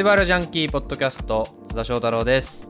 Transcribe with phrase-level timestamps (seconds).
[0.00, 2.66] ティバルジャンキーポッドキャスト津田翔太郎です、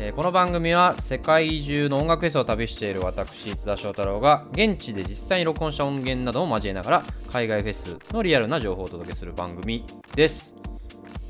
[0.00, 10.56] えーこの番組は世界中の音楽フェスを旅している私津田翔太郎が現地で実際に録音した音源などを交えながら海外フェスのリアルな情報をお届けする番組です。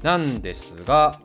[0.03, 1.21] なんですが、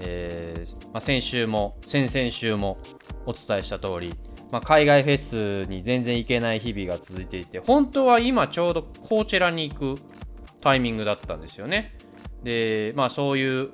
[0.00, 2.78] えーまあ、先週も先々週も
[3.26, 4.14] お伝えした通り、
[4.52, 10.00] まあ、海外フェスに全然行けない日々が続いていて本当は今ちょうどコーチェラに行く
[10.62, 11.99] タイミングだったんですよね。
[12.42, 13.70] でまあそういう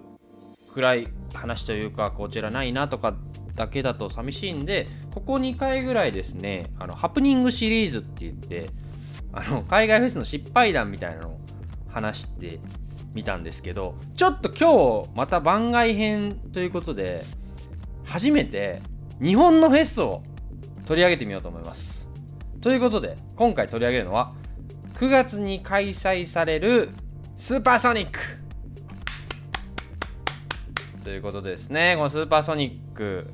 [0.74, 3.14] 暗い話というかこちらないなとか
[3.54, 8.70] だけだと寂しいんでここ2回ぐらいですねあのハプニングシリーズって言って
[9.32, 11.38] あの海外フェスの失敗談みたいなのを
[11.88, 12.58] 話して
[13.14, 17.24] みたんですけどちょっと今日また番外編ということで
[18.04, 18.82] 初めて
[19.20, 20.22] 日本のフェスを
[20.86, 22.08] 取り上げてみようと思います。
[22.60, 24.32] ということで今回取り上げるのは
[24.94, 26.90] 9月に開催される
[27.34, 28.18] スーパーソニック
[31.06, 31.94] ということですね。
[31.96, 33.30] このスーパーソニック。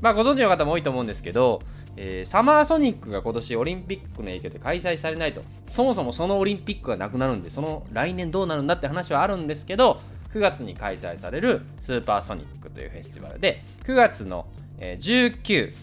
[0.00, 1.60] まあご存知の方も多いと思うんですけど、
[1.98, 5.42] えーサマーソニックが今年オリンピックの影響で開催されないと。
[5.66, 10.00] そもそもそのオリンピックがなくなるんでその来年どうなるんだって話はあるんですけど
[10.32, 14.46] 9月に開催されるスーパーソニックというフェスティバルで9月の、
[14.78, 15.74] 19、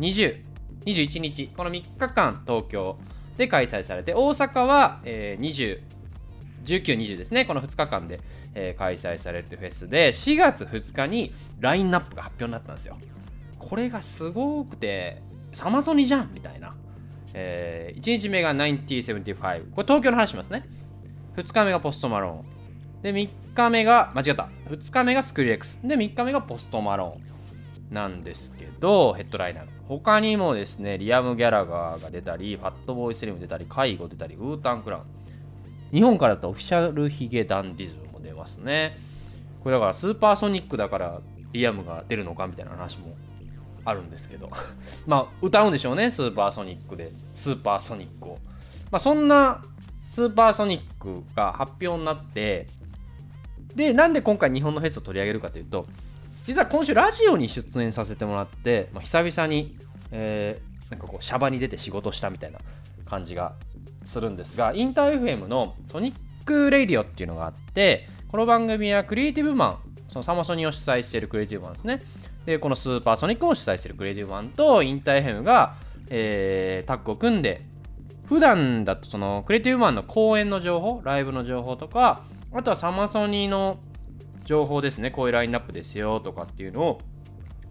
[0.00, 0.42] 20、
[0.86, 2.96] 21日この3日間東京
[3.36, 5.94] で開催されて大阪は、え20
[6.64, 8.20] 19、20ですね、この2日間で、
[8.54, 12.96] えー開催されるフェスで、4月2日にラインナップが発表になったんですよ。
[13.58, 15.16] これがすごくて、
[15.52, 16.74] サマソニじゃんみたいな。
[17.34, 20.64] え1日目が9075、これ東京の話しますね。
[21.36, 22.44] 2日目がポストマロン。
[23.02, 24.48] で、3日目が、間違った。
[24.70, 25.80] 2日目がスクリレックス。
[25.82, 27.18] で、3日目がポストマロ
[27.90, 27.94] ン。
[27.94, 29.66] なんですけど、ヘッドライナー。
[29.86, 35.02] 他にもですね、リアム・ギャラガーが出たり、ファットボーイ・スリム出たり、介護出たり、ウータン・クラウン。
[35.90, 38.03] 日本からだとオフィシャルヒゲダンディズ
[38.34, 38.96] ますね。
[39.62, 41.20] これだからスーパーソニックだから
[41.52, 43.14] リアムが出るのかみたいな話も
[43.84, 44.50] あるんですけど。
[45.06, 47.12] まあ歌うんでしょうね、スーパーソニックで。
[47.34, 48.38] スーパーソニックを。
[48.90, 49.62] まあそんな
[50.10, 52.68] スーパーソニックが発表になって、
[53.74, 55.86] で、なんで今回日本のフェスを取り上げるかというと、
[56.46, 59.76] 実は今週ラジオに出演させてもらって、まあ、久々に、
[60.10, 62.58] えーなんかこうシャバに出て仕事したみたいな
[63.04, 63.54] 感じが
[64.04, 69.78] するんですがインター FM の Sonic Radio っていうのがあってこの番組はクリエイティブマン
[70.08, 72.02] そのサマソニを主催しているクリエイティブマンですね。
[72.44, 75.76] でこのスーパーソニックを主催しているクリエイティブマンとインター FM が、
[76.10, 77.62] えータッグを組んで
[78.26, 83.78] 普段だとそのクリエイティブマンの公演の情報ライブの情報とかあとはサマソニの
[84.44, 85.12] 情報ですね。
[85.12, 87.00] こういうラインナップですよとかっていうのを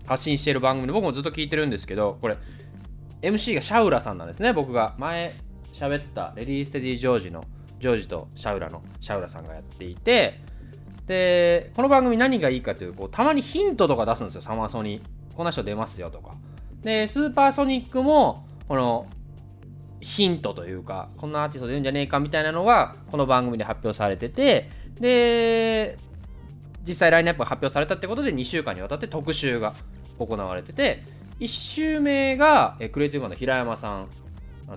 [0.07, 2.37] 発信している番組で僕もずっと聞いてるんですけどこれ
[3.21, 4.53] MC がシャウラさんなんですね。
[4.53, 5.33] 僕が前
[5.73, 7.43] 喋ったレディーステディジョージの
[7.81, 10.52] ジョージとシャウラのシャウラさんがやっていて
[11.07, 14.41] でこの番組何がいいかというとたまにヒントとか出すんですよ。
[14.41, 15.01] サマソニ。
[15.35, 16.35] こんな人出ますよとか。
[16.81, 19.07] でスーパーソニックもこの
[19.99, 24.69] ヒントというかこんなアーティスト出るんじゃねえかみたいなのがこの番組で発表されてて
[24.99, 25.97] で
[26.85, 29.73] 実際ラインナップが発表されたってことで2週間にわたって特集が
[30.19, 31.03] 行われてて
[31.39, 34.07] 1週目がえクリエイティブマンの平山さん。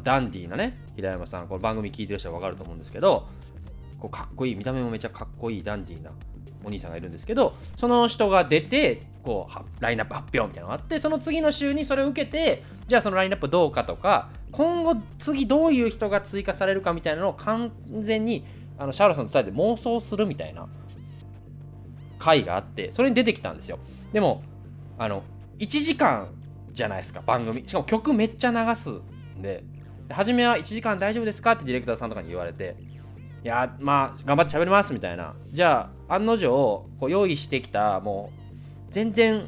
[0.02, 1.48] ダンディーなね平山さん。
[1.48, 3.28] この番組聞いてる人は分かると思うんですけど
[3.98, 6.10] こうかっこいい見た目もめちゃかっこいいダンディーな
[6.64, 17.70] お兄さんがいるんですけどその人が出てこうラインナップ発表みたいなのがあってその次の週にそれを受けてじゃあそのラインナップどうかとか今後次どういう人が追加されるかみたいなのを完
[18.02, 18.44] 全に
[18.78, 20.66] あのシャーロさんと伝えて妄想するみたいな
[22.18, 23.78] 回があってそれに出てきたんですよ。
[24.12, 24.42] でも
[24.98, 25.22] あの
[25.58, 26.28] 1時間
[26.72, 27.66] じゃないですか番組。
[27.66, 29.64] しかも曲めっちゃ流すんで
[30.10, 32.76] 初めは1時間大丈夫ですかってディレクターさんとかに言われて
[33.46, 35.36] いやまあ頑張って喋りますみたいな。
[35.52, 38.50] じゃあ案の定こう用意してきたもう
[38.90, 39.46] 全然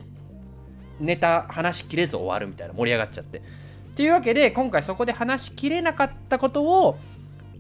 [1.01, 3.39] ネタ話しきれず終わるみたいな盛り上がっちゃって。
[3.39, 3.41] っ
[3.97, 6.97] ていうわけで今回そこで話しきれなかったことを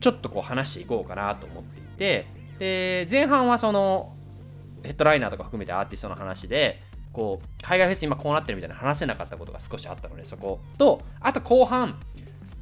[0.00, 2.26] ちょっとこう話していこうかなと思っていて。
[2.60, 4.12] で前半はその
[4.84, 6.78] ヘッドライナーとか含めてアーティストの話で
[7.12, 11.96] こう海外フェス今こうなってるみたいな話せなかったことが少しあったのでそことあと後半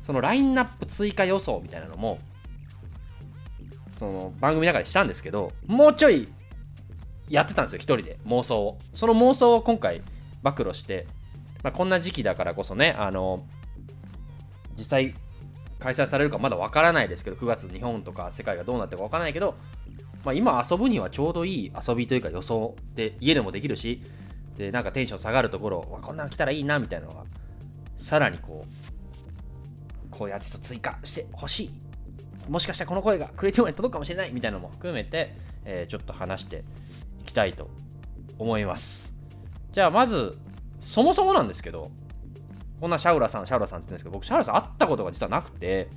[0.01, 2.19] そのラインナップ追加予想みたいなのも
[3.97, 6.29] その番組の中でしたんですけどもうちょい
[7.29, 8.79] やってたんですよ一人で妄想を。
[8.93, 10.03] その妄想を今回
[10.43, 11.07] 暴露して、
[11.63, 13.45] まあ、こんな時期だからこそねあの
[14.77, 15.15] 実際
[15.79, 19.55] 開催されるかまだわからないですけど9月日本とか世界がどうなってかわからないけど、
[20.25, 24.03] まあ、今遊ぶにはちょうどいい遊びというか予想で家でもできるし
[24.57, 27.25] でなんかテンション下がるところわこんなの来たらいいなみたいなのが
[27.99, 31.71] さらにこうこういうアーティスト追加してほしい
[32.49, 35.35] もしかしたらこの声がクリエイティブに届くかもしれないみたいなのも含めて、
[35.65, 36.65] えーちょっと話して
[37.23, 37.71] いきたいと
[38.39, 39.15] 思います。
[39.73, 40.39] じゃあまず
[40.81, 41.91] そもそもなんですけど
[42.81, 45.89] こんなシャウラさんシャウラさんって言うんですけど僕シャウラさん会ったことが実はなくて、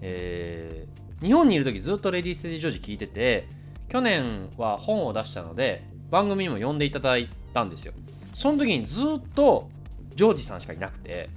[0.00, 3.48] えー、日本にいる時ずっとレディーステージジョージ聞いてて
[3.88, 7.92] 去年は本を出したので番組にも呼んでいただいたんですよ。
[8.34, 9.68] その時にずっと
[10.14, 11.28] ジョージさんしかいなくて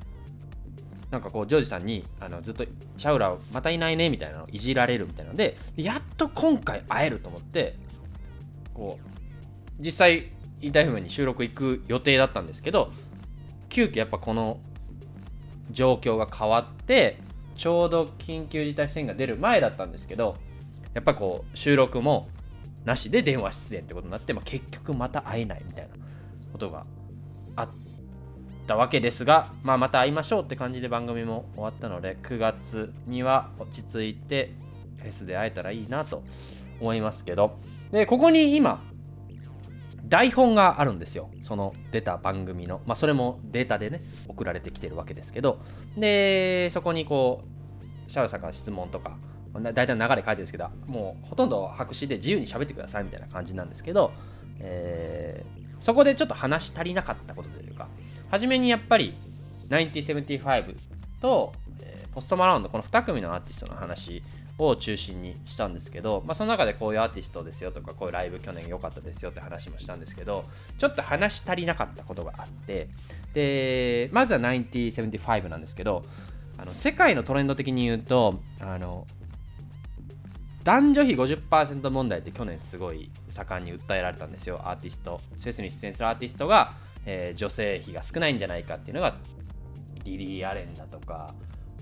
[1.11, 7.75] なんかこうジョージさんにあのずっとシャウラーまたいないねみたいなのをいじられるみたいなのでやっと今回会えると思って
[8.73, 9.07] こう
[9.79, 10.31] 実際
[10.61, 12.91] インターフに収録行く予定だったんですけど
[13.67, 14.59] 急遽やっぱこの
[15.69, 17.17] 状況が変わって
[17.55, 20.37] ちょうど緊急事態宣言が出る前だったんですけど
[20.93, 22.29] やっぱこう収録も
[22.85, 25.95] なしで電話出演ってことになって、まあ、結局また会えないみたいな
[26.51, 26.85] ことが
[27.55, 27.90] あって
[28.71, 34.53] たわけですが、まあ、また会いましょうって感じで番組も終わったので9月には落ち着いて
[34.99, 36.23] フェスで会えたらいいなと
[36.79, 37.57] 思いますけど。
[37.91, 38.81] でここに今
[40.05, 41.29] 台本があるんですよ。
[41.41, 42.81] その出た番組の。
[42.85, 45.59] まあそれもデータでね送られてきてるわけですけど。
[45.97, 47.43] でそこにこ
[48.07, 49.17] うシャウさんから質問とか
[49.53, 54.13] 大体の流れ書いてるんですけどもうほとんど白紙で自由に喋ってくださいみたいな感じなんですけど、
[54.61, 57.89] えー、そこでちょっと話足りなかったことというか
[58.31, 59.13] 初めにやっぱり
[59.69, 60.75] 1975
[61.19, 64.23] と、えー、ポストマラウンドこの2組のアーティストの話
[64.57, 70.45] を中心にしたんですけど、まあ、その中でこういうアーティストですよとかこういうライブ去年良かったですよって話もしたんですけど
[70.77, 72.87] ちょっと話足りなかったことがあって
[73.33, 76.03] でまずは1975なんですけど
[76.57, 79.05] あの世界のトレンド的に言うとあの
[80.63, 84.61] 男女比50%問題って去年すごい盛んに訴えられたんですよ。
[84.63, 86.73] アーティストセスに出演するアーティストが、
[87.05, 89.17] えー、女性比が少ないんじゃないかっていうのが
[90.03, 91.33] リリー・アレンだとか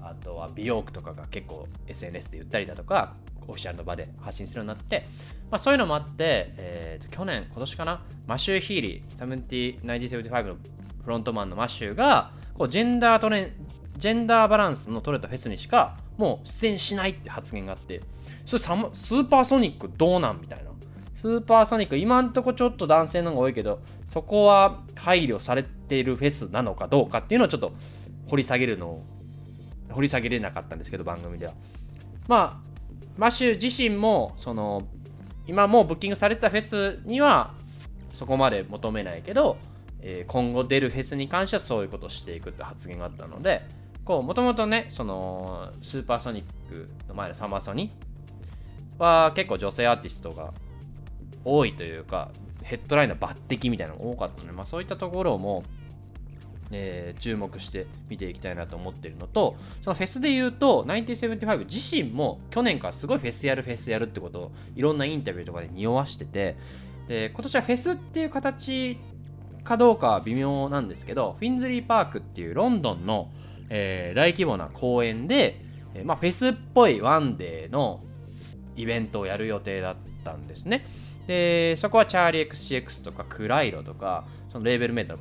[0.01, 5.06] あとは美容区とかが結構 SNS で言ったりだとかオフィシャルの場で発信するようになって、
[5.51, 10.56] まあ、そういうのもあって、えー、去年今年かなマシュー・ヒーリー1975の
[11.04, 13.54] フロントマンのマシューがこうジェンダートレ
[13.98, 18.01] ジェンダーバランスの取れたフェスにしかもう出演しないって発言があって
[18.45, 20.69] それスーパーソニックどうなんみたいな。
[21.19, 27.73] スーパーソニック今んとこちょっと男性の方が多いけどそこは配慮されているフェスなのかどうかっていうのをちょっと
[28.27, 29.06] 掘り下げるのを
[29.91, 31.53] 掘り下げれなかったんですけど番組では。
[32.27, 32.69] まあ
[33.17, 34.88] マシュ自身もその
[35.47, 37.53] 今もうブッキングされてたフェスには
[38.13, 39.57] そこまで求めないけど、
[40.01, 43.61] えー、今後出るフェスに関してはそういうことをしていくって発言があったので
[44.06, 47.91] こうもともとねそのスーパーソニックの前のサマソニ
[48.97, 50.53] は結構女性アーティストが
[51.45, 52.31] 多いというか
[52.69, 55.63] ヘッドラインの抜擢みたいなのが多かったので、まあ、そういったところも
[56.71, 66.57] えー、注目して見ていきたいなと思ってるのとそのフェスで言うと1975自身も去年からすごいフェスやるフェスやるってことをいろんなインタビューとかで匂わしてて
[67.07, 69.00] で今年はフェスっていう形
[69.63, 73.31] かどうかは微妙なんですけどフィンズリーパークっていうロンドンの、
[73.69, 75.62] えー、大規模な公園で、
[75.95, 78.00] えー、まあ、フェスっぽいワンデーの
[78.75, 80.86] イベントをやる予定だったんですね。
[81.30, 85.20] でそこはチャーリー XCX とかクライロとかそのレーベルメイトの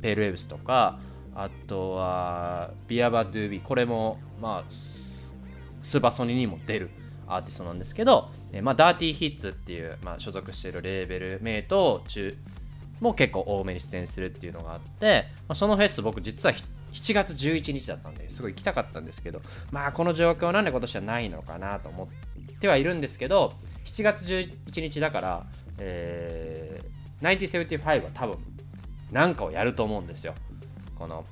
[0.00, 1.00] ペールウェブスとか
[1.34, 6.90] あとはビアバドゥービーこれもまあスーパーソニーにも出る
[7.26, 12.36] アーティストなんですけど、えまあ、ダーティーヒッツっていう、まあ、所属しているレーベルメイト中
[13.00, 16.54] も結構多めに出演するっていうのがあって、まあ、そのフェス僕実は
[16.92, 19.40] 7月11日だったんですごい行きたかったんですけど
[19.72, 22.08] まあこの状況なんで今年はないのかなと思っ
[22.60, 23.52] てはいるんですけど
[23.84, 25.46] 7月11日だから、
[25.78, 28.38] えー、1975は多分
[29.10, 30.34] なんかをやると思うんですよ。
[30.94, 31.24] この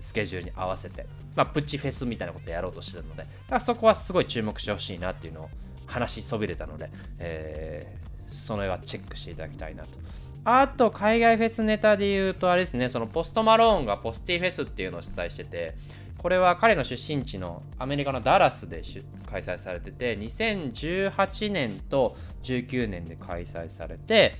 [0.00, 1.06] スケジュールに合わせて、
[1.36, 3.22] まあ、プチフェスみたいなことやろうとしてるので。
[3.22, 5.50] だからそこはすごい注目してほしいなっていうのを
[5.86, 9.90] 話しそびれたので、えー、その絵はチェックしていただきたいなと。
[10.44, 15.74] あと海外フェスネタで言うとあれですねそのポストマローンがポスティフェスっていうのを主催してて
[16.24, 18.80] これは彼の出身地のアメリカのダラスで
[19.26, 24.36] 開催されてて2018年と19年で開催されて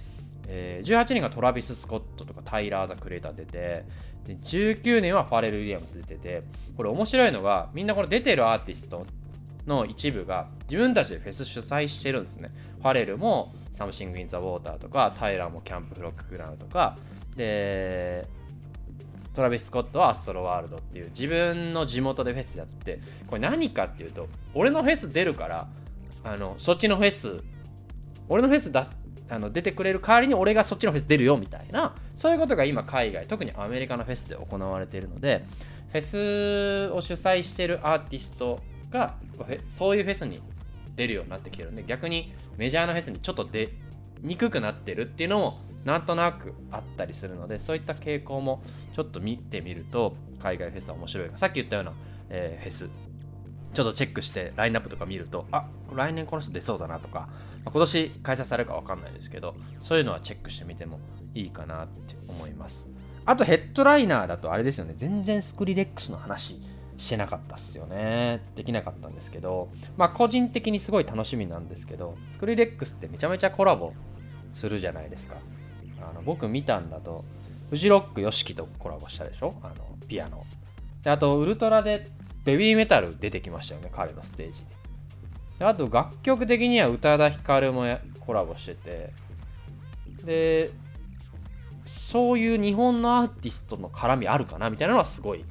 [0.46, 3.84] えー、18年がトラビス・スコットとかタイラー・ザ・クレーター出て
[4.24, 6.40] で19年はファレル・ウィリアムス出てて
[6.74, 9.06] これ面白いのがみんなこの出てるアーティスト
[9.66, 12.50] の一部が自分たちでフェス主催してるんですね。
[12.78, 16.96] ファレルも Something in the Water とかタイラーも Camp Flog Gnaw とか
[17.36, 18.26] で
[19.34, 25.68] トラビス・スコットは Astroworld っていう自分の地元でフェスやってこれ何かっていうと俺のフェス出るから
[26.22, 27.42] あのそっちのフェス
[28.28, 28.82] 俺のフェス出
[29.30, 31.94] あの出てくれる代わりに俺がそっちのフェス出るよみたいな。
[32.14, 35.44] そういうことが今海外特にアメリカのフェスで行われているので
[35.90, 38.60] フェスを主催しているアーティスト
[38.90, 39.16] が
[39.68, 40.40] そういうフェスに
[40.94, 43.72] 出るようになってきてるんで逆にメジャーなフェスにちょっと出
[44.22, 48.62] にくくなってるっていうのもなんとなくあったりするのでそういった傾向も
[48.94, 51.38] ちょっと見てみると海外フェスは面白いか。
[51.38, 51.92] さっき言ったような、
[52.30, 52.88] えー、フェス。
[53.74, 57.26] ちょっとチェックしてラインナップとか見るとあ来年この人出そうだなとか、ま
[57.66, 61.00] あ、今年開催されるか分かんないですけどそういうのはチェックしてみても
[61.34, 62.86] いいかなって思います。
[63.26, 64.94] あとヘッドライナーだとあれですよね。
[64.96, 66.60] 全然スクリレックスの話
[66.96, 68.42] してなかったっすよね。
[68.54, 73.92] できなかったんですけどまあ個人的にすごい楽しみなんですけどスクリレックスってめちゃめちゃコラボ
[74.52, 75.36] するじゃないですか。
[76.08, 77.24] あの僕見たんだと
[77.70, 79.54] フジロックヨシキとコラボしたでしょ？
[79.62, 79.74] あの
[80.08, 80.44] ピアノ。
[81.02, 82.08] であとウルトラで
[82.44, 84.66] ベビーメタル出てきましたよね彼のステージに。
[85.58, 87.84] であと楽曲的には宇多田ヒカルも
[88.20, 89.10] コラボしてて。
[90.24, 90.70] で
[91.84, 95.44] そういう日本のアーティストの絡みあるかなみたいなのはすごい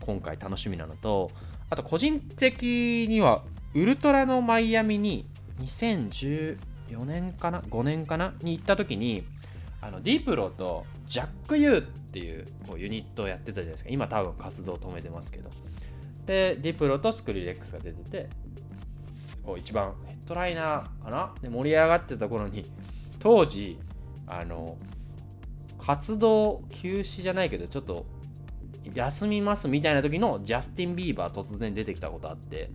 [0.00, 1.30] 今回楽しみなのと
[1.70, 3.42] あと個人的には
[3.74, 5.24] ウルトラのマイアミに
[5.60, 6.56] 2014
[7.04, 8.34] 年かな？5年かな？
[8.42, 9.24] に行った時に
[9.82, 13.90] あのディプロとジャック・ユーっていうこうユニットをやってたじゃないですか。
[13.90, 15.50] 今多分活動を止めてますけど。
[16.24, 18.28] でディプロとスクリレックスが出てて
[19.42, 21.34] こう一番ヘッドライナーかな。
[21.42, 22.64] で盛り上がってた頃に
[23.18, 23.78] 当時
[24.28, 24.78] あの
[25.78, 28.06] 活動休止じゃないけどちょっと
[28.94, 32.70] 休みますみたいな時のジャスティン・ビーバー突然出てきたことあって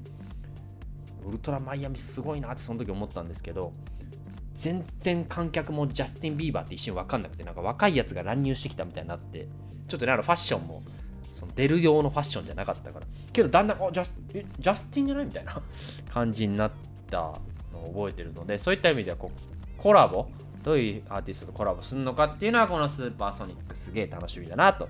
[1.25, 3.71] ウルトラマイアミすごいなってその時思ったんですけど
[4.57, 9.47] 全然観客もジャスティン・ビーバーって一瞬分かんなくてなんか若いやつが乱入してきたみたいになって
[9.87, 10.81] ちょっとねあのファッションも
[11.31, 13.05] その出る用のファッションじゃなかったから。
[13.31, 15.61] けどだんだんジャスジャスティンじゃないみたいな
[16.11, 16.71] 感じになっ
[17.11, 17.39] た
[17.71, 20.27] のを覚えてるのでそういった意味ではこうコラボ
[20.63, 24.89] どういうアーティストとコラボするのかっていうのはこのスーパーソニックすげえ楽しみだなと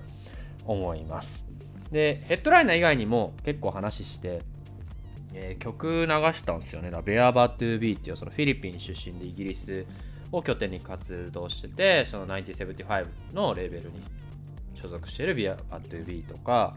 [0.64, 1.46] 思います。
[1.92, 4.40] でヘッドライナー以外にも結構話して、
[5.34, 6.90] えー、曲流したんですよね。
[6.90, 9.84] だベアバトゥービーっていうそのフィリピン出身でイギリス
[10.32, 14.00] を拠点に活動しててその1975のレーベルに
[14.74, 16.76] 所属してる beabadoobee とか。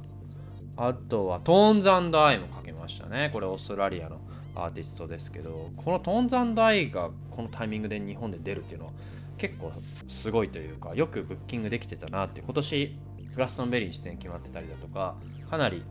[0.78, 3.30] あとは Tones And I もかけましたね。
[3.34, 4.22] これオーストラリアの
[4.56, 5.70] アーティストですけど。
[5.76, 8.94] この Tones And I がこのタイミングで日本で出るっていうのは
[9.38, 9.72] 結構
[10.08, 12.42] すごいというかよくブッキングできてたなって。
[12.42, 12.96] 今年
[13.34, 15.16] グラストンベリーに出演決まってたりだとか
[15.50, 15.84] かなり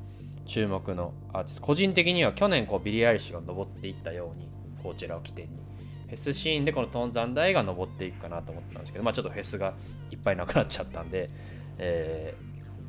[0.50, 1.62] 注目のアーティスト。
[1.62, 4.48] 個人的には去年こうビリー・アイリッシュが登っていったように
[4.82, 5.60] こちらを起点に。
[6.08, 9.72] フェスシーンでこのトーンザンダイが登っていくかなと思ったんですけどまあちょっとフェスが
[10.10, 11.30] いっぱいなくなっちゃったんで、
[11.78, 12.34] え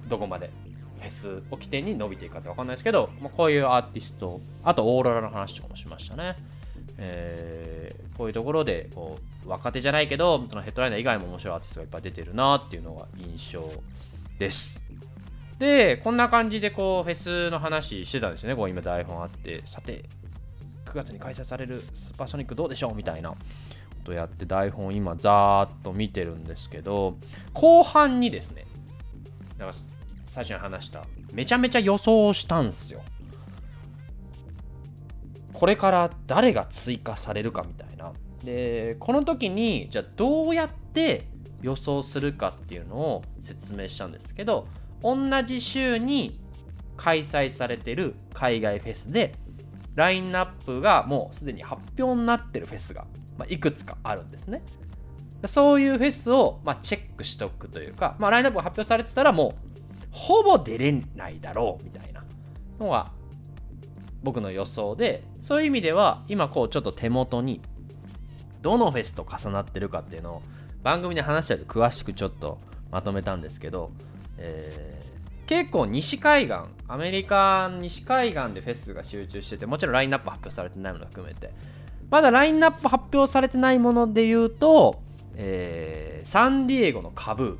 [0.07, 0.49] ー、どこまで
[0.99, 6.35] フェスを起点に伸びていくかって分かんないですけど、まあ、こういうアーティストあとオーロラの話とかもしましたね。
[6.97, 13.63] えー、こういうところでこう若手じゃないけどそのヘッドライナー以外も面白いアーティストがいっぱい出てるなっていうのが印象
[14.39, 14.81] です。
[15.61, 18.55] で、こんな感じでこうフェスの話してたんですよね。
[18.55, 20.03] こう今台本あって、さて、
[20.87, 23.35] 9月に開催されるスーパーソニックどうでしょうみたいなこ
[24.03, 27.15] とやって台本今ざーっと見てるんですけど、
[27.53, 28.65] 後半にですね、
[29.59, 29.77] だから
[30.29, 33.03] 最初に話した、めちゃめちゃ予想したんですよ。
[35.53, 38.13] これから誰が追加されるかみたいな。
[38.43, 41.27] で、この時に、じゃあどうやって
[41.61, 44.67] 予想するかっていうのを説明したんですけど
[45.01, 46.39] 同じ週に
[46.98, 49.36] 開催されてる海外フェスで
[49.96, 53.05] ラインナップがもうすでに発表になってるフェスが、
[53.38, 54.62] ま、いくつかあるんですね。
[55.46, 59.72] そういうフェスを、ま、チェックしておくというか、まあ、ラインナップが発表されてたらもう
[60.12, 62.24] ほぼ出れないだろうみたいな
[62.79, 63.12] のが
[64.22, 67.62] 僕の予想でそういう意味では今こうちょっと手元に
[68.62, 70.41] どのフェスと重なってるかっていうのを
[70.84, 72.60] 番組で話したり詳しくちょっと
[72.91, 73.91] まとめたんですけど、
[74.43, 76.55] えー、結構西海岸
[76.88, 81.51] アメリカ西海岸でフェスが集中しててもちろんラインナップ発表されてないもの含めて。
[82.10, 85.01] まだラインナップ発表されてないもので言うと、
[85.36, 87.57] えー、サンディエゴのカブー。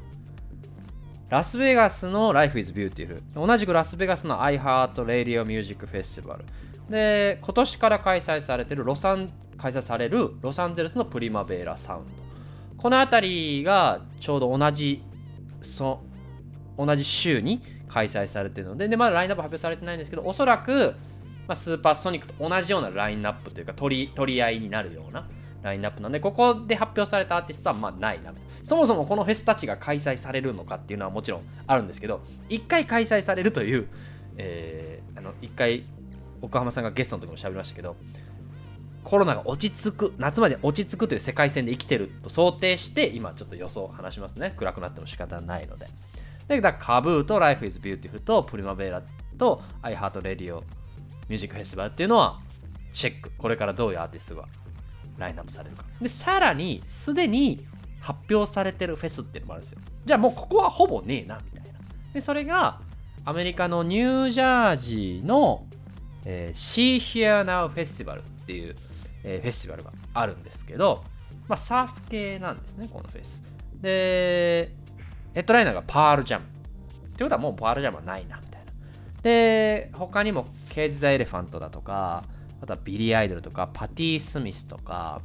[1.30, 6.44] ラスベガスの Life is Beautiful 同じくラスベガスの iHeart Radio Music Festival
[6.90, 12.12] で今年から開催されてるロサン開催されるロサンゼルスのプリマベーラサウンド。
[12.76, 15.02] この辺りがちょうど同じ
[15.62, 16.02] そ
[16.86, 20.96] 同じ週に開催されているのででまだラインナップ発表されてないんですけどおそらく、
[21.48, 25.28] まあ、スーパーソニックと同じようなラインナップというか取り取り合いになるような
[25.62, 28.34] ラインナップなんでここで発表されたアーティストはまあないな
[28.64, 33.88] そもそもこのフェスたちが開催されるのかっていうのはもちろんあるんですけど1回開催されるという、
[34.38, 35.84] えー、あの1回
[36.42, 37.96] 岡浜さんがゲストの時も喋りましたけど
[39.04, 44.54] コロナが落ち着く夏まで落ち着くという世界線で生きてると想定して今ちょっと予想を話しますね。
[44.58, 45.88] 暗くなっても仕方ないので。
[46.48, 49.04] だからカブーと Life is Beautiful とプリマベーラ
[49.38, 50.62] と I Heart Radio
[51.30, 52.40] ミュージックフェスティバルっていうのは
[52.94, 53.32] チェック。
[53.38, 54.46] これからどういうアーティストが
[55.18, 55.86] ラインナップされるか。
[56.02, 57.66] でさらにすでに
[58.00, 59.82] 発表されてるフェスっていうのもあるんですよ。
[60.06, 61.80] じゃあもうここはほぼねえなみたいな。
[62.14, 62.82] でそれが
[63.24, 65.68] アメリカのニュージャージーの、
[66.26, 68.76] えー、She Here Now Festival っていう、
[69.24, 71.04] えー、フェスティバルがあるんですけど、
[71.48, 73.42] まあ、サーフ系なんですねこのフェス。
[73.80, 74.76] で
[75.34, 76.46] ヘッドライナーがパールジャム。
[76.46, 76.48] っ
[77.16, 78.72] てことはもうパールジャムはないなみたいな。
[79.22, 82.24] で他にもケージ・ザ・エレファントだとか
[82.62, 85.22] あとはビリー・アイドルとかパティ・スミスとか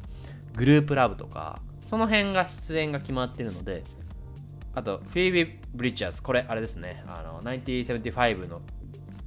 [0.55, 3.85] グループラブとかその辺が出演が決まってるので
[4.75, 7.03] あとフィービー・ブリッチャーズこれあれですね。
[7.07, 8.61] あの1975の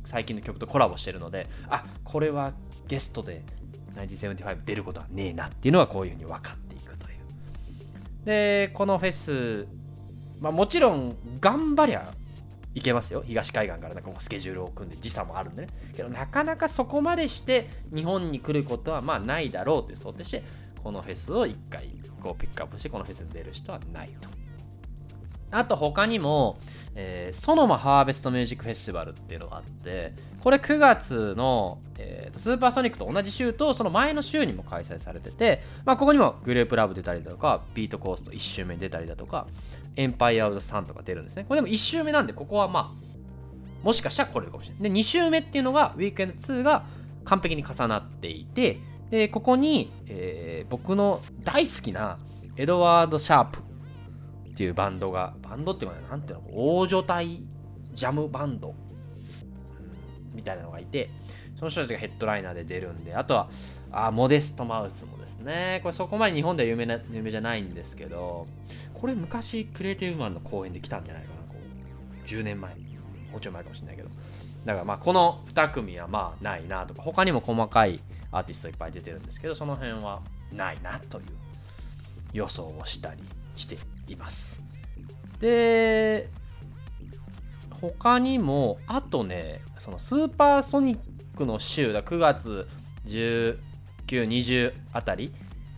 [0.05, 2.53] 最近の曲とコラボしてるのであこれは
[2.87, 3.43] ゲストで
[3.95, 7.17] 1975出ることはねえなっていうのはこういうふうに分かっていくという。
[8.25, 9.67] でこのフェス
[10.39, 12.13] まあもちろん頑張りゃ
[12.75, 13.23] いけますよ。
[13.25, 15.67] 東海岸からなんかもうスケジュールを組んで時差もあるんでね。
[15.95, 20.43] けどなかなかそこまでして日本に来ることはまあないだろうという想定して
[20.83, 21.89] このフェスを1回
[22.21, 24.29] こうピックアップしてこのフェスに出る人はないと。
[25.51, 26.59] あと他にも、
[26.95, 39.47] えー、 Sonoma Harvest Music Festival っていうのがあってこれ9月の、えーと、スーパーソニックと同じ週とその前の週にも開催されてて、まあ、ここにも Grouplove 出たりだとか Best Coast 1周目出たりだとか
[39.95, 41.45] Empire of the Sun とか出るんですね。
[41.47, 42.91] これでも1周目なんでここはまあ
[43.83, 44.91] もしかしたら来れるかもしれない。
[44.91, 46.85] で2周目っていうのがウィークエンド2が
[47.25, 48.79] 完璧に重なっていて
[49.09, 52.17] でここに、えー、僕の大好きな
[52.57, 57.47] エドワード・シャープっていうバンドが、バンドっていうか、なんていうの、大所帯
[57.93, 58.75] ジャムバンド
[60.35, 61.09] みたいなのがいて、
[61.57, 63.49] その人たちがヘッドライナーで出るんで、あとは、
[63.89, 68.47] あモデストマウスもですね、これそこまで日本では有名な有名じゃないんですけど、
[68.99, 72.75] これ昔クリエイティブマンの公演で来たんじゃないかな、こう10年前、
[73.31, 74.09] もうちょい前かもしれないけど。
[74.65, 78.01] だからまあこの2組はまあないなとか、他にも細かい
[78.31, 81.25] アーティストいっぱい出てるんですけど、その辺はないなという
[82.33, 83.23] 予想をしたり
[83.55, 84.61] しています。
[85.39, 86.29] で、
[87.79, 90.99] 他にも、あとね、そのスーパーソニッ
[91.37, 92.67] クの週だ、9月
[93.05, 93.57] 19、
[94.07, 95.33] 20あたり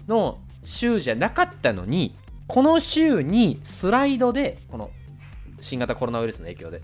[0.07, 2.15] の週じゃなかったのに、
[2.51, 4.91] この週にスライドで、この
[5.61, 6.81] 新型コロナウイルスの影響で、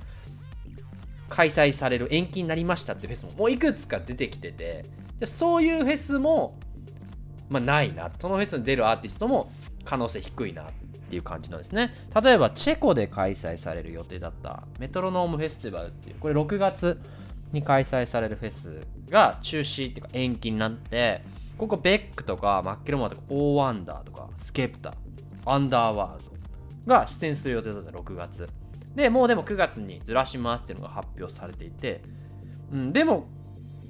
[1.28, 4.86] 開催される延期になりましたってフェスももういくつか出てきてて、
[5.26, 6.58] そういうフェスも、
[7.50, 8.10] まあ、ないな。
[8.18, 9.52] そのフェスに出るアーティストも
[9.84, 10.66] 可能性低いなっ
[11.10, 11.94] ていう感じなんですね。
[12.16, 16.98] 例えば、チェコで開催される予定だったメトロノームフェスティバルっていう、これ6月
[17.52, 21.24] に開催されるフェスが中止っていうか延期になって、
[21.58, 24.94] ここベックとかマッケルモアとかオーワンダーとかスケプタ
[25.52, 26.24] アンダーワール
[26.86, 28.50] ドが出演する予定だった6月。
[28.96, 32.02] で、もうでも9月にずらしますっていうのが発表されていて、
[32.72, 33.28] うん、でも、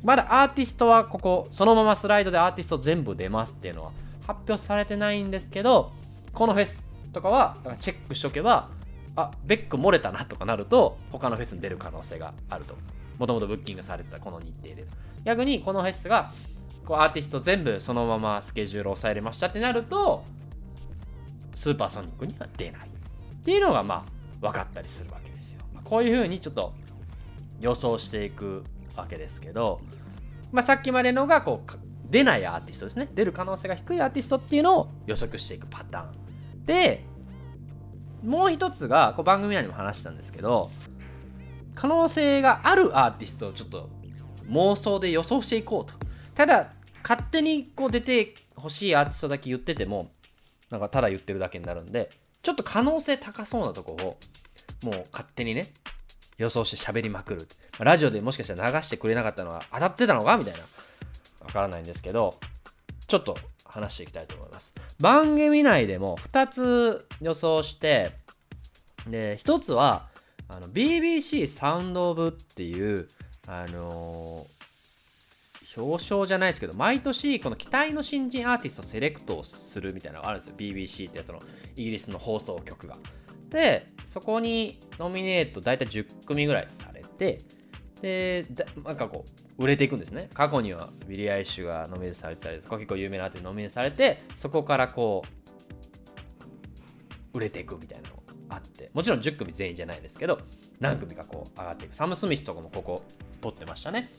[0.03, 3.91] まだアーティストはここ、そのままスライドでアーティスト全部出ますっていうのは
[4.25, 5.91] 発表されてないんですけど、
[6.33, 8.69] このフェスとかはチェックしとけば、
[9.15, 12.75] あ、ベック漏れたなとかなると、他のフェスに出る可能性があると。
[13.17, 14.85] もともとブッキングされてたこの日程で。
[15.23, 16.31] 逆にこのフェスが、
[16.85, 20.23] こうアーティスト全部そのままスケジュールを抑えれましたってなると、
[21.57, 22.87] スーパーソニックには出ない。
[22.87, 24.05] っていうのがまあ
[24.41, 25.61] 分かったりするわけですよ。
[25.73, 26.75] まあ、こういうふうにちょっと
[27.59, 28.63] 予想していく
[28.95, 29.81] わけですけど、
[30.51, 33.09] まあ、さっきまでのがこう出ないアーティストですね。
[33.11, 36.65] 出る可能性が低いアーティストっていうのを予測していくパターン。
[36.67, 37.03] で、
[38.23, 40.69] もう一つが、こう番組内にも話したんですけど、
[41.73, 43.89] 可能性があるアーティストをちょっと
[44.47, 45.95] 妄想で予想していこうと。
[46.35, 50.11] ただ、勝手にこう出てほしいアーティストだけ言ってても、
[50.69, 52.09] なんかただ言ってるだけになるんで、
[52.43, 54.17] ちょっと可能性高そうなとこを、
[54.85, 55.65] もう勝手にね、
[56.37, 57.47] 予想して喋りまくる。
[57.79, 60.59] ラジオでもしかしたら流してくれなかったのは当たってたのかみたいな。
[61.41, 62.33] わからないんですけど、
[63.07, 64.73] ちょっと話していきたいと思います。
[64.99, 68.11] 番組内でも2つ予想して、
[69.07, 70.07] で、1つは、
[70.73, 73.07] BBC サウンドオブっていう、
[73.47, 74.56] あのー、
[75.77, 80.55] 表彰じゃないですけど、毎年この期待の新人アーティストセレクトをするみたいなのがあるんですよ。
[80.57, 81.39] BBC ってやつの
[81.75, 82.95] イギリスの放送局が。
[83.49, 87.39] で、そこにノミネート大体10組ぐらいされて、
[88.01, 88.45] で、
[88.83, 89.25] なんかこ
[89.57, 90.29] う、売れていくんですね。
[90.33, 95.23] 過去にはウィリー・アイッシュがノミネートされてたりとか、結構有名なアーティストノミネートされて、そこからこ
[97.33, 100.39] う、売れていくみたいなのがあって、もちろん10組全員じゃないですけど、
[100.79, 101.95] 何組かこう上がっていく。
[101.95, 103.03] サム・スミスとかもここ
[103.41, 104.11] 取ってましたね。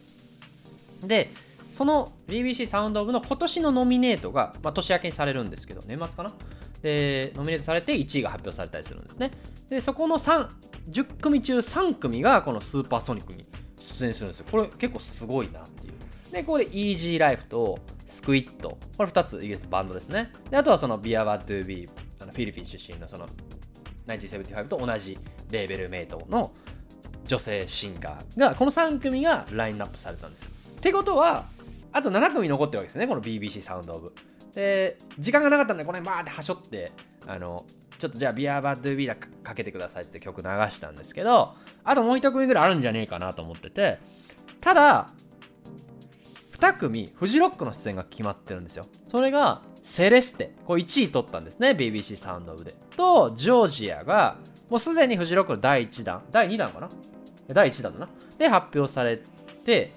[1.02, 1.28] で、
[1.68, 6.32] その BBC サウンドオブの今年のノミネートが、まあ、年明けにされるんですけど、年末かな？
[6.82, 9.30] で、ノミネートされて1位が発表されたりするんですね。
[9.68, 10.48] で、そこの3、
[10.90, 14.46] 10組中3組がこのスーパーソニックに出演するんですよ。
[14.50, 15.92] これ結構すごいなっていう。
[16.32, 23.26] で、ここで Easy Life とスクイットこれ2つイギリスバンドですねであとはそのビアバトゥービーあのフィリピン出身のその
[24.06, 25.18] 1975と同じ
[25.50, 26.52] レーベルメイトの
[27.26, 31.44] 女性シンガーがこの3組がラインナップされたんですよってことは
[31.98, 34.12] あと7組残ってるわけですねこの BBC サウンドオブ。
[34.54, 36.92] で時間がなかったんでこの辺バーってはしょって
[37.26, 37.64] あの
[37.98, 43.98] ちょっとじゃあビアバッドビーダかけてくださいって曲流したんですけどあともう1組ぐらいあるんじゃねえかなと思ってて
[44.60, 45.08] ただ
[46.58, 48.86] 2組フジロックの出演が決まってるんですよ。
[49.08, 50.54] それがセレステ。
[50.66, 52.74] これ1位取ったんですね BBC サウンドオブで。
[52.96, 56.88] とジョージアがもうすでにフジロックの第1弾第2弾かな？
[57.48, 58.08] 第1弾だな。
[58.38, 59.18] で発表され
[59.64, 59.92] て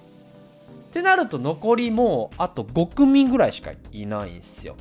[0.92, 4.76] ってなると残りもうあと5組ぐらいしかいないんですよ。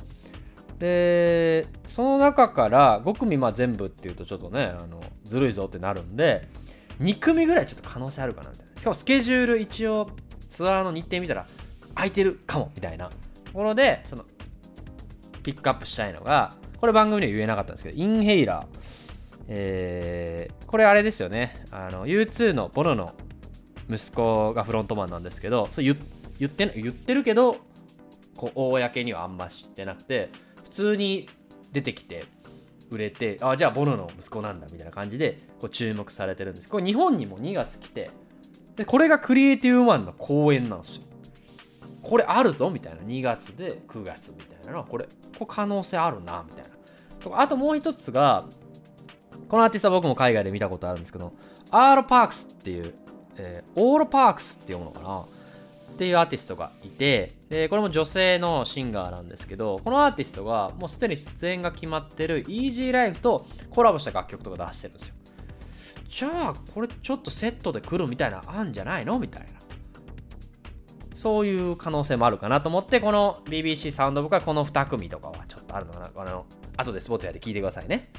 [0.77, 6.49] でその中から5組まあ全部っていうとちょっとねあのずるいぞってなるんで
[6.99, 8.81] 2組ぐらいちょっと可能性あるかなみたいな。
[8.81, 10.09] しかもスケジュール一応
[10.49, 11.45] ツアーの日程見たら
[11.95, 13.09] 空いてるかもみたいな。
[13.45, 14.25] ところでその
[15.43, 18.65] ピックアップしたいのがこれ番組では言えなかったんですけどインヘイラー。
[19.47, 21.53] えー、これあれですよね。
[21.71, 23.13] あの U2 のボノの
[23.91, 25.97] 息子がフロントマンなんですけどそう言
[26.39, 27.57] 言って言ってるけど
[28.35, 30.29] こう公にはあんま知ってなくて
[30.63, 31.29] 普通に
[31.71, 32.25] 出てきて
[32.89, 36.69] 売れてあじゃあボノの息子なんだみたいな感じでこう注目されてるんです。
[36.69, 38.09] これ日本にも2月来て
[38.75, 41.03] でこれがクリエイティブマンの公演なんですよ。
[42.01, 43.01] これあるぞみたいな。
[43.03, 45.09] 2月で9月みたいなのこれこ
[45.41, 47.39] れ可能性あるなみたいな。
[47.39, 48.45] あともう一つが
[49.47, 51.33] このアーティストは僕も海外で見たことあるんですけど
[51.69, 52.93] アーロ・パークスっていう、
[53.43, 55.21] えー、オーロ・パークスって読むのかな？
[55.21, 65.15] っていうアーティストがいてでこれも女性のシンガーなんですけどこのアーティストがもうすでに出演が決まってる Easy Life とコラボした楽曲とか出してるんですよ。
[66.09, 69.19] じゃあこれちょっとセットで来るみたいなあんじゃないの？
[69.19, 69.47] みたいな。
[71.13, 76.09] そういう可能性もあるかなと思ってこの BBC サウンド僕はこの2組とかはちょっとあるのかな？
[76.15, 76.45] あの
[76.77, 78.11] 後でスポットやで聞いてくださいね。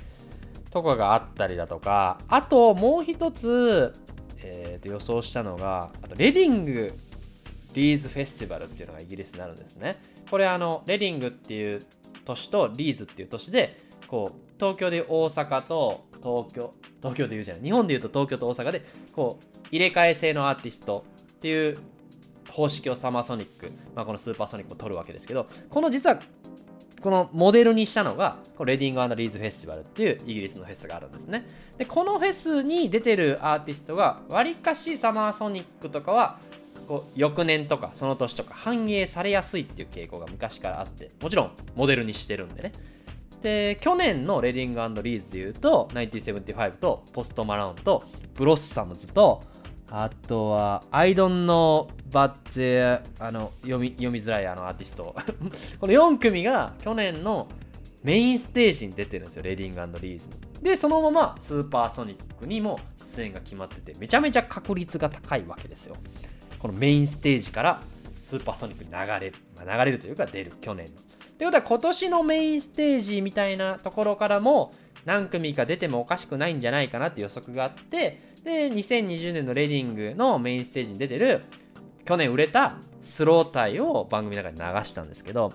[0.71, 2.19] とかがあったりだとか。
[2.29, 3.93] あともう一つ、
[4.45, 6.95] えー、と予想したのがあとレディング
[7.75, 9.97] リーズフェスティバルっていうのがイギリスになるんですね。
[10.31, 11.81] これあのレディングっていう
[12.25, 13.77] 都市とリーズっていう都市で
[14.09, 21.77] こう東京で大阪と東京東京で言うじゃない日本で言うと東京と大阪でこう入れ替え制のアーティストっていう
[22.49, 26.21] 方式をサマーソニック、まあ、このスーパーソニックを取るわけですけどこの実は
[27.03, 31.47] このモデルにしたのがこレディングリーズフェスティバルっていうイギリスのフェスがあるんですね。
[31.77, 36.39] でこのフェスに出てるアーティストがわりかしサマーソニックとかは
[36.87, 42.73] こう翌年とかその年とか反映されやすいっていう傾向が昔からあってもちろんモデルにしてるんでね。
[43.43, 49.43] で去年のレディングリーズでいうと1975とポスト・マローンとブロッサムズと
[49.91, 55.15] あとは、I don't know, but あの読み読みづらいあのアーティスト。
[55.81, 57.49] この4組が去年の
[58.03, 65.97] メインステージに出てるんですよ、レディングリーズにで、そのままスーパーソニックにも出演が決まってて、めちゃめちゃ確率が高いわけですよ。
[66.59, 67.83] このメインステージから
[68.23, 69.37] スーパーソニックに流れる。
[69.57, 70.93] まあ、流れるというか出る、去年の。
[71.37, 74.71] ということは今年のメインステージみたいなところからも
[75.05, 81.41] 何組か出てもおかしくないんじゃないかなって予測があって、で、2020年のレディングのメインステージに出てる、
[82.05, 85.53] 去年売れたスロータイを番組の中に流したんですけど、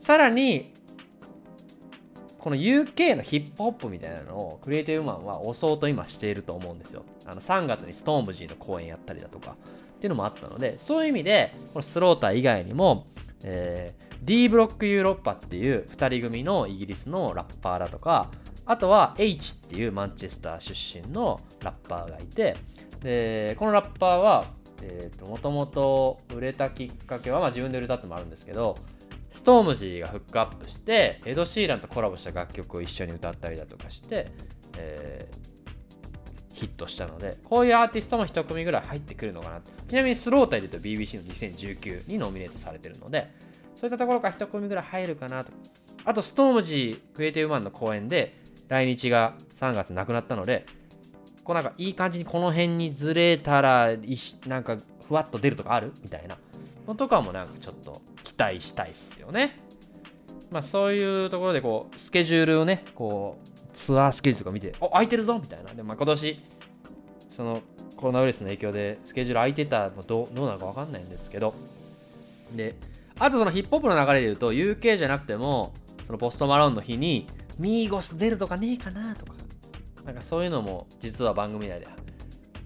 [0.00, 0.72] さらに、
[2.38, 7.04] この UK のヒップホップみたいなのをクリエイティブマンは押そうと今していると思うんですよ。
[7.26, 9.56] あの3月にストームジーの公演やったりだとか
[9.96, 13.06] っていうのもあったので、そういう意味で、このスローター以外にも、
[13.42, 18.30] えー、D ブロックユーロッパっていう2人組のイギリスのラッパーだとか、
[18.66, 22.56] あとは H っていうマンチェスター出身のラッパーがいて、
[23.02, 24.46] で、このラッパーは、
[24.82, 28.76] えっ、と、もともと売れたきっかけは、まあ自分で売れたってもあるんですけど、
[29.30, 34.32] ストームジーがフックアップして、エド・シーランとコラボした楽曲を一緒に歌ったりだとかして、
[34.76, 43.30] えー、ヒットしたので、こういうアーティストも一組ぐらい入ってくるのかなちなみにスロータイで言うと BBC の2019にノミネートされてるので、
[43.74, 45.52] そういったところから一組ぐらい入るかなと。
[46.06, 50.66] あと、ストームジークリエイティブマンの公演で、来日が3月なくなったので、
[51.44, 53.90] こうなんかいい感じにこの辺にずれたら、
[54.46, 54.76] なんか
[55.08, 55.92] ふわっと出るとかある？
[56.02, 56.36] みたいな
[56.88, 59.58] のとかもなんかちょっと期待したいっすよね。
[60.50, 65.72] まあそういうところでこう、スケジュールをね、こう、ツアースケジュールとか見て、お、空いてるぞみたいな。
[65.74, 66.36] で、まあ今年、
[67.30, 67.62] その
[67.96, 71.54] コロナウイルスの影響でスケジュール空いてたのどどうなのかわかんないんですけど、
[72.54, 72.74] で、
[73.18, 75.72] あとそのヒップホップの流れで言うと、UK じゃなくても、
[76.06, 77.26] そのポストマラウンの日に、
[77.58, 79.32] ミーゴス出るとかねえかなとか、
[80.04, 81.86] なんかそういうのも実は番組内で、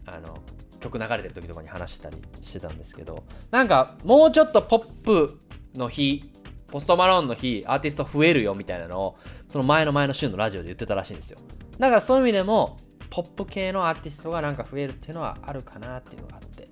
[0.06, 0.38] あの、
[0.80, 5.38] 曲流れてる時とかに話したりしてたんですけど、なんかもうちょっとポップ
[5.74, 6.30] の日
[6.70, 9.16] ポストマローンの日アーティスト増えるよみたいなのを
[9.48, 11.38] その前の前の週のラジオで言ってたらしいんですよ。
[11.78, 12.76] だからそういう意味でも
[13.10, 16.68] ポップ系のアーティストがなんか増えるっていうのはあるかなっていうのがあって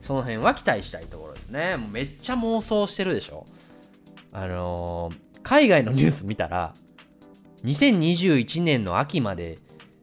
[0.00, 1.76] その辺は期待したいところですね。
[1.76, 3.44] もうめっちゃ妄想してるでしょ。
[4.32, 6.72] あのー、海外のニュース見たら
[7.64, 9.58] 2021年の秋まで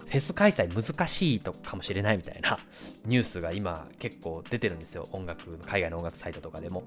[0.08, 2.58] フェス開催難しいとかもしれないみたいな
[3.06, 6.84] ニュースが今結構出てるんですよ音楽海外の音楽サイトとかでも。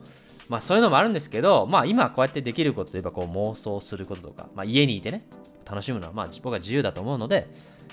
[0.48, 5.24] まあそういうのもあるんですけどまあ今こうやってできることといえばこう妄想することとか、まあ、家にいてね
[5.64, 7.48] 楽しむのはまあ僕は自由だと思うので、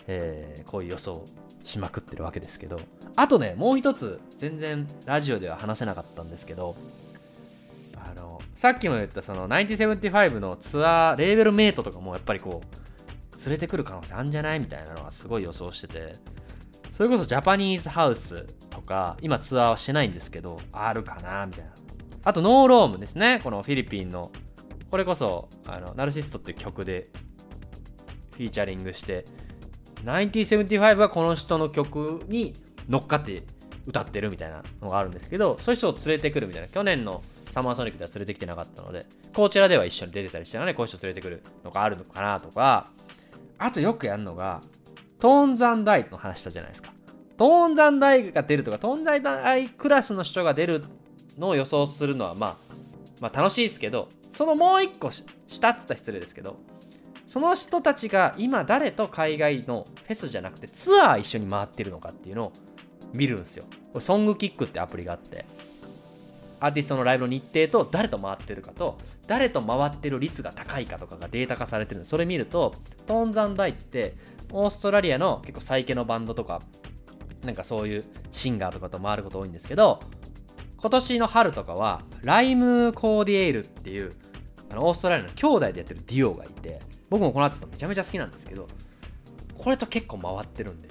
[0.07, 1.23] えー、こういう予想
[1.63, 2.81] しまくってるわけですけど
[3.15, 6.75] あとねもう一つ全然ラジオでは話せなかったんですけど
[8.05, 16.13] あのさっきも言ったその1975のツアーレーベルメイトとかもやっぱりこう連れてくる可能性あるんじゃないみたいなのはすごい予想してて
[16.91, 21.71] それこそジャパニーズハウスとか今ツアーはしてないんですけどあるかなみたいな。
[22.25, 24.31] あとノーロームですねこのフィリピンの。
[24.91, 27.09] これこそあのナルシストっていう曲で
[28.33, 29.23] フィーチャリングして
[30.03, 32.53] 1975はこの人の曲に
[32.89, 33.43] 乗っかって
[33.85, 36.67] 歌ってるみたいなのがあるんですけどそういう人を連れてくるみたいな。
[36.67, 42.89] 去年のサマーソニックでは連れてきてなかったのでこちらでは一緒に出てたりしてのでこういう人連れてくるのがあるのかなとか
[43.59, 44.61] あとよくやるのが、
[45.19, 46.93] トーンザンダイの話したじゃないですか。
[47.37, 50.83] トーンザンダイが出るとか、トーンザンダイクラスの人が出る
[51.37, 52.55] のを予想するのは、まあ、
[53.19, 56.57] まあ楽しいですけど、そのもう一個下って言ったら失礼ですけど、
[57.25, 62.53] その人たちが今誰と海外のフェスじゃなくてツアー一緒に回ってるのかっていうのを
[63.13, 63.65] 見るんですよ。
[63.91, 65.45] これソングキックってアプリがあって、
[66.59, 72.73] アーティストのライブの日程と誰と回ってるかと誰と回ってる率が高いかとかがデータ化されてるんでそれ見ると
[73.05, 74.15] トーンザンダイって
[74.51, 76.61] オーストラリアの結構最近のバンドとか
[77.43, 80.01] なんかそういうシンガーとかと回ること多いんですけど
[80.77, 84.11] 今年の春とかはライムコーディエイルっていう
[84.69, 88.67] あのオーストラリアの兄弟でやってるデュオがいて僕もこのアーティストめちゃめちゃ好きなんですけど
[89.57, 90.89] これと結構回ってるんで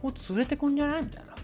[0.00, 1.02] ここ連れてくんじゃない？
[1.02, 1.34] みたいな。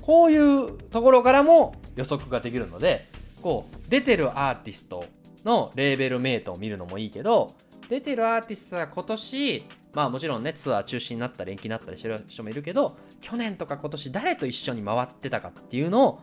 [0.00, 3.06] こういうところからも予測ができるので
[3.40, 5.04] こう出てるアーティスト
[5.44, 7.54] のレーベルメイトを見るのもいいけど
[7.88, 16.20] 出てるアーティストは今年まあもちろんねツアー中止になったり延期になったりしてる人もいるけど去年とか今年誰と一緒に回ってたかっていうのを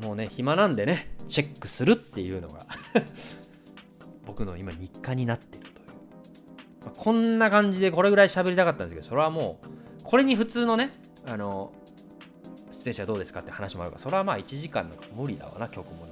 [0.00, 2.66] もうね暇なんでねチェックするっていうのが
[4.26, 5.88] 僕の今日課になってるという、
[6.84, 10.90] まあ、こんな感じでこれぐらい喋りたかったんですけどそれはもうこれに普通のね
[11.26, 11.72] あの
[12.70, 16.11] 出演者どうですかって話もあるからそれはまあ1時間の無理だわな曲も流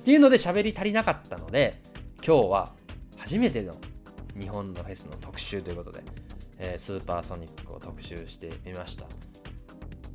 [0.00, 1.80] っていうので喋り足りなかったので
[2.26, 2.70] 今日は
[3.18, 3.74] 初めての
[4.38, 6.02] 日本のフェスの特集ということで、
[6.58, 9.06] えー、スーパーソニックを特集してみました。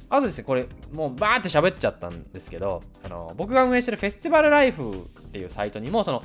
[0.09, 4.95] あとですねこれもうバーって喋っちゃったんですけどあの僕が運営してるフェスティバルライフっ
[5.31, 6.23] ていうサイトにもその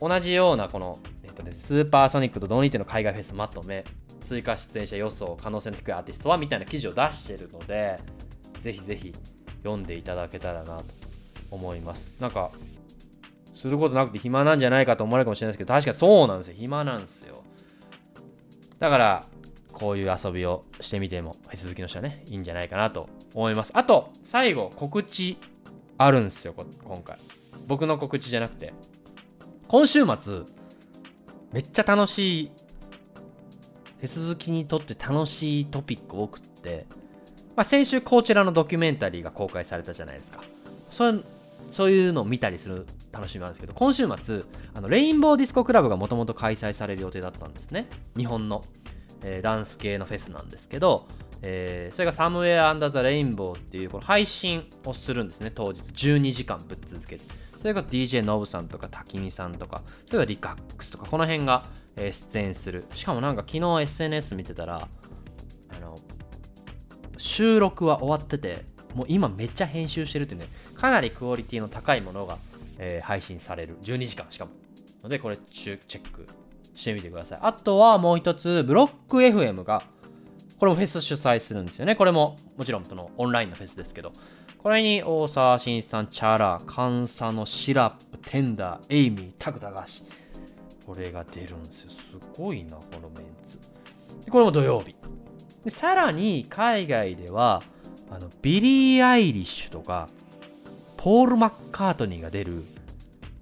[0.00, 3.84] 同じようなこの、えっとね、スーパーソニックと同日の海外フェスまとめ
[4.20, 7.96] 追加出演者予想可能性の低いアーティストはみたいな記事を出してるので
[8.58, 9.12] ぜひぜひ
[9.62, 11.01] 読んでいただけたらなと。
[11.52, 12.12] 思います。
[12.20, 12.50] なんか
[13.54, 16.54] することなくて暇なんじゃないかと思われるかもしれないですけど確かにそうなんですよ。
[16.58, 17.44] 暇なんですよ。
[18.78, 19.24] だから
[19.72, 23.72] こういう遊びをしてみてもフェス好きの人はねいいんじゃないかなと思います。
[23.74, 25.38] あと最後告知
[25.98, 27.16] あるんですよ今回。
[27.68, 28.72] 僕の告知じゃなくて。
[29.68, 30.40] 今週末
[31.50, 32.52] めっちゃ楽しい
[34.00, 36.86] フェス好きにとって楽しいトピック多くって、
[37.56, 40.42] まあ、先週こちらのドキュメンタリーが公開されたじゃないですか。
[40.90, 41.24] そう
[41.72, 44.42] そういうのを見たりする楽しみもあるんですけど今週末
[44.74, 47.88] あのレインボーディスコクラブがもともと開催される予定だったんですね。
[48.16, 48.62] 日本の、
[49.24, 51.06] えー、ダンス系のフェスなんですけど、
[51.40, 55.50] えー、それが Somewhere Under The Rainbow っていうこの配信をするんですね。
[55.50, 57.24] 当日12時間ぶっ続けで
[57.58, 61.64] それが DJ ノブさんとか瀧見さんとかそれから Licaxxx とかこの辺が、
[61.96, 62.84] えー、出演する。
[62.92, 64.88] しかもなんか昨日 SNS 見てたら
[65.70, 65.96] あの
[67.16, 72.38] 収録は終わっててもう今めっちゃ編集してるってねかなりクオリティの高いものが、
[72.78, 74.52] えー、配信される12時間しかも
[75.02, 76.26] のでこれチェック
[76.74, 79.82] してみてくださいあとはもう一つブロック FM が
[80.58, 84.12] これもフェス主催するんですよねこれももちろんそのオンラインのフェスですけど
[84.62, 90.04] これに大沢慎一さん、チャラ、カンサのシラップ、テンダー、エイミー、タクタガシ。
[90.86, 91.90] これが出るんですよ。
[91.90, 93.58] すごいな、このメンツ。
[94.30, 94.94] これも土曜日。
[95.64, 97.64] でさらに海外では
[98.14, 100.06] あのビリー・アイリッシュとか
[100.98, 102.62] ポール・マッカートニーが出る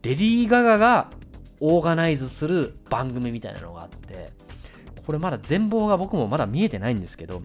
[0.02, 1.10] レディー・ガガが
[1.58, 4.30] オーガナイズする番組みたいなのがあって
[5.04, 7.42] これまだ全貌が僕もまだ見えてないんですけど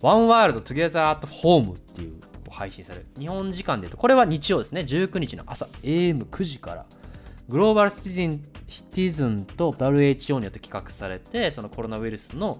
[0.00, 3.06] One World Together at Home っていう配信される。
[3.18, 4.80] 日本時間でいうとこれは日曜ですね。
[4.80, 5.66] 19日の朝。
[5.82, 6.86] AM9 時から。
[7.48, 12.58] グローバルシティズンと WHO によって企画されてそのコロナウイルスの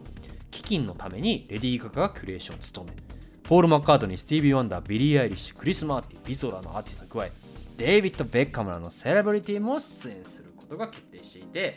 [0.50, 3.02] 基金のためにレディー・ガガがキュレーションを務める。
[3.48, 7.32] ポール・マッカートニー、スティービー・ワンダー、ビリー・アイリッシュ、クリス・マーティン、リゾらのアーティストに加え、
[7.76, 11.76] デイビッド・ベッカムらのセレブリティも出演することが決定していて、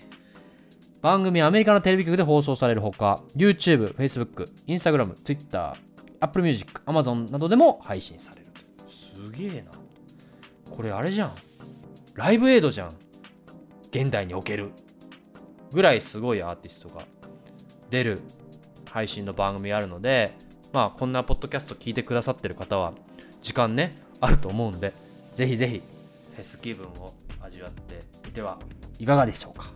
[1.02, 5.76] 番組はアメリカのテレビ局で放送されるほか、YouTube、Facebook、Instagram、Twitter、
[6.20, 8.48] Apple Music、Amazon などでも配信される。
[8.90, 9.72] すげえな。
[10.76, 11.34] これあれじゃん。
[12.16, 12.90] ライブエイドじゃん。
[13.92, 14.72] 現代における。
[15.72, 17.06] ぐらいすごいアーティストが
[17.92, 18.20] 出る
[18.86, 20.36] 配信の番組あるので、
[20.72, 22.94] まあこんなポッドキャスト聞いてくださってる方は
[23.42, 24.94] 時間ね、あると思うんで、
[25.36, 25.82] ぜひぜひ
[26.36, 28.60] フェス気分を味わってみては
[29.00, 29.72] いかがでしょうか。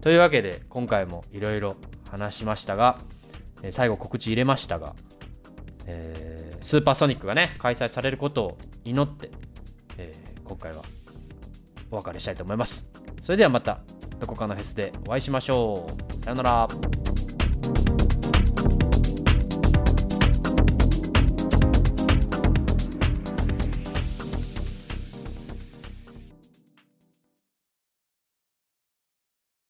[0.00, 1.76] というわけで今回もいろいろ
[2.10, 2.98] 話しましたが、
[3.70, 4.94] 最後告知入れましたが、
[5.86, 9.30] えースーパーソニックがね開催されることを祈って、
[9.98, 10.82] えー今回は
[11.90, 12.84] お別れしたいと思います。
[13.20, 13.80] それではまた
[14.20, 16.12] どこかのフェスでお会いしましょう。
[16.22, 16.68] さよなら。